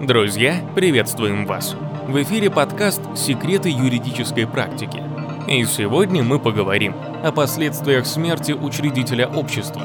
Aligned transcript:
Друзья, 0.00 0.62
приветствуем 0.74 1.44
вас! 1.44 1.76
В 2.08 2.22
эфире 2.22 2.48
подкаст 2.50 3.02
«Секреты 3.14 3.68
юридической 3.68 4.46
практики». 4.46 5.02
И 5.46 5.62
сегодня 5.66 6.22
мы 6.22 6.38
поговорим 6.38 6.94
о 7.22 7.30
последствиях 7.32 8.06
смерти 8.06 8.52
учредителя 8.52 9.28
общества. 9.28 9.82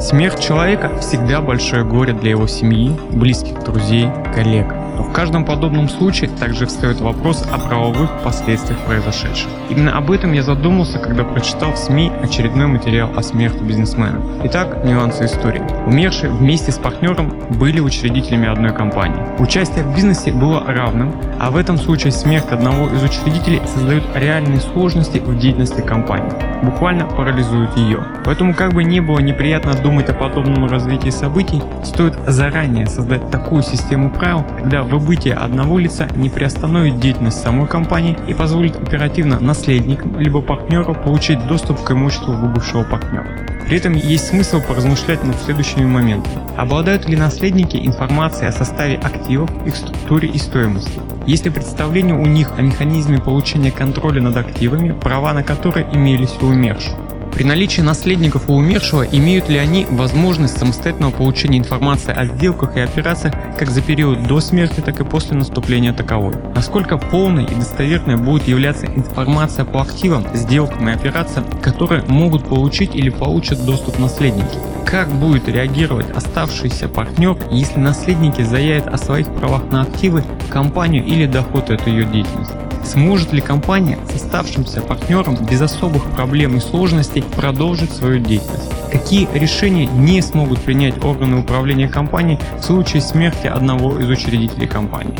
Смерть 0.00 0.42
человека 0.42 0.98
всегда 0.98 1.40
большое 1.40 1.84
горе 1.84 2.14
для 2.14 2.30
его 2.30 2.48
семьи, 2.48 2.98
близких 3.12 3.62
друзей, 3.62 4.08
коллег– 4.34 4.66
в 5.02 5.12
каждом 5.12 5.44
подобном 5.44 5.88
случае 5.88 6.30
также 6.30 6.66
встает 6.66 7.00
вопрос 7.00 7.46
о 7.52 7.58
правовых 7.58 8.10
последствиях 8.22 8.78
произошедшего. 8.80 9.50
Именно 9.70 9.96
об 9.96 10.10
этом 10.10 10.32
я 10.32 10.42
задумался, 10.42 10.98
когда 10.98 11.24
прочитал 11.24 11.72
в 11.72 11.78
СМИ 11.78 12.10
очередной 12.22 12.66
материал 12.66 13.10
о 13.16 13.22
смерти 13.22 13.62
бизнесмена. 13.62 14.20
Итак, 14.44 14.84
нюансы 14.84 15.26
истории. 15.26 15.62
Умершие 15.86 16.30
вместе 16.30 16.72
с 16.72 16.78
партнером 16.78 17.32
были 17.50 17.80
учредителями 17.80 18.48
одной 18.48 18.72
компании. 18.72 19.22
Участие 19.38 19.84
в 19.84 19.94
бизнесе 19.94 20.32
было 20.32 20.64
равным, 20.66 21.14
а 21.38 21.50
в 21.50 21.56
этом 21.56 21.78
случае 21.78 22.12
смерть 22.12 22.50
одного 22.50 22.88
из 22.88 23.02
учредителей 23.02 23.60
создает 23.66 24.04
реальные 24.14 24.60
сложности 24.60 25.18
в 25.18 25.38
деятельности 25.38 25.80
компании, 25.80 26.32
буквально 26.62 27.06
парализует 27.06 27.76
ее. 27.76 28.00
Поэтому 28.24 28.54
как 28.54 28.72
бы 28.72 28.84
не 28.84 29.00
было 29.00 29.18
неприятно 29.20 29.74
думать 29.74 30.08
о 30.08 30.14
подобном 30.14 30.66
развитии 30.66 31.10
событий, 31.10 31.62
стоит 31.84 32.14
заранее 32.26 32.86
создать 32.86 33.30
такую 33.30 33.62
систему 33.62 34.10
правил, 34.10 34.44
когда 34.58 34.82
выбытие 34.88 35.34
одного 35.34 35.78
лица 35.78 36.08
не 36.16 36.28
приостановит 36.28 36.98
деятельность 36.98 37.40
самой 37.40 37.66
компании 37.66 38.16
и 38.26 38.34
позволит 38.34 38.76
оперативно 38.76 39.38
наследникам 39.40 40.18
либо 40.18 40.40
партнеру 40.40 40.94
получить 40.94 41.46
доступ 41.46 41.82
к 41.84 41.90
имуществу 41.90 42.32
выбывшего 42.32 42.84
партнера. 42.84 43.26
При 43.66 43.76
этом 43.76 43.92
есть 43.94 44.28
смысл 44.28 44.60
поразмышлять 44.60 45.22
над 45.24 45.36
следующими 45.36 45.84
моментами. 45.84 46.40
Обладают 46.56 47.06
ли 47.06 47.16
наследники 47.16 47.76
информацией 47.76 48.48
о 48.48 48.52
составе 48.52 48.96
активов, 48.96 49.50
их 49.66 49.76
структуре 49.76 50.28
и 50.28 50.38
стоимости? 50.38 51.00
Есть 51.26 51.44
ли 51.44 51.50
представление 51.50 52.14
у 52.14 52.24
них 52.24 52.52
о 52.56 52.62
механизме 52.62 53.18
получения 53.18 53.70
контроля 53.70 54.22
над 54.22 54.36
активами, 54.38 54.92
права 54.92 55.34
на 55.34 55.42
которые 55.42 55.86
имелись 55.92 56.34
у 56.40 56.46
умерших? 56.46 56.94
При 57.38 57.44
наличии 57.44 57.82
наследников 57.82 58.50
у 58.50 58.54
умершего 58.54 59.02
имеют 59.02 59.48
ли 59.48 59.58
они 59.58 59.86
возможность 59.88 60.58
самостоятельного 60.58 61.12
получения 61.12 61.58
информации 61.58 62.12
о 62.12 62.26
сделках 62.26 62.76
и 62.76 62.80
операциях 62.80 63.32
как 63.56 63.70
за 63.70 63.80
период 63.80 64.26
до 64.26 64.40
смерти, 64.40 64.80
так 64.80 64.98
и 64.98 65.04
после 65.04 65.36
наступления 65.36 65.92
таковой? 65.92 66.34
Насколько 66.56 66.98
полной 66.98 67.44
и 67.44 67.54
достоверной 67.54 68.16
будет 68.16 68.48
являться 68.48 68.86
информация 68.86 69.64
по 69.64 69.82
активам, 69.82 70.26
сделкам 70.34 70.88
и 70.88 70.92
операциям, 70.92 71.46
которые 71.62 72.02
могут 72.08 72.42
получить 72.48 72.96
или 72.96 73.08
получат 73.08 73.64
доступ 73.64 74.00
наследники? 74.00 74.58
Как 74.84 75.08
будет 75.08 75.46
реагировать 75.46 76.10
оставшийся 76.10 76.88
партнер, 76.88 77.36
если 77.52 77.78
наследники 77.78 78.42
заявят 78.42 78.88
о 78.88 78.98
своих 78.98 79.32
правах 79.32 79.62
на 79.70 79.82
активы, 79.82 80.24
компанию 80.50 81.04
или 81.04 81.26
доход 81.26 81.70
от 81.70 81.86
ее 81.86 82.02
деятельности? 82.02 82.57
Сможет 82.88 83.34
ли 83.34 83.42
компания 83.42 83.98
с 84.10 84.14
оставшимся 84.14 84.80
партнером 84.80 85.36
без 85.44 85.60
особых 85.60 86.10
проблем 86.12 86.56
и 86.56 86.60
сложностей 86.60 87.22
продолжить 87.22 87.92
свою 87.92 88.18
деятельность? 88.18 88.72
Какие 88.90 89.28
решения 89.34 89.84
не 89.84 90.22
смогут 90.22 90.62
принять 90.62 91.04
органы 91.04 91.38
управления 91.38 91.86
компанией 91.86 92.40
в 92.58 92.62
случае 92.62 93.02
смерти 93.02 93.46
одного 93.46 93.98
из 93.98 94.08
учредителей 94.08 94.66
компании? 94.66 95.14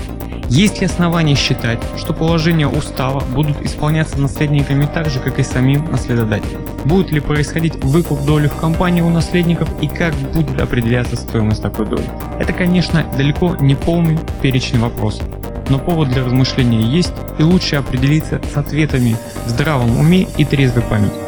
Есть 0.48 0.80
ли 0.80 0.86
основания 0.86 1.34
считать, 1.34 1.78
что 1.98 2.14
положения 2.14 2.66
устава 2.66 3.22
будут 3.34 3.60
исполняться 3.60 4.18
наследниками 4.18 4.88
так 4.92 5.10
же, 5.10 5.20
как 5.20 5.38
и 5.38 5.42
самим 5.42 5.90
наследодателем? 5.90 6.62
Будет 6.86 7.10
ли 7.12 7.20
происходить 7.20 7.84
выкуп 7.84 8.24
доли 8.24 8.48
в 8.48 8.54
компании 8.54 9.02
у 9.02 9.10
наследников 9.10 9.68
и 9.82 9.88
как 9.88 10.14
будет 10.32 10.58
определяться 10.58 11.16
стоимость 11.16 11.60
такой 11.60 11.84
доли? 11.84 12.08
Это, 12.40 12.54
конечно, 12.54 13.04
далеко 13.14 13.56
не 13.60 13.74
полный 13.74 14.18
перечень 14.40 14.78
вопросов 14.78 15.27
но 15.68 15.78
повод 15.78 16.08
для 16.08 16.24
размышления 16.24 16.82
есть, 16.82 17.12
и 17.38 17.42
лучше 17.42 17.76
определиться 17.76 18.40
с 18.52 18.56
ответами 18.56 19.16
в 19.46 19.50
здравом 19.50 19.98
уме 19.98 20.26
и 20.36 20.44
трезвой 20.44 20.82
памяти. 20.82 21.27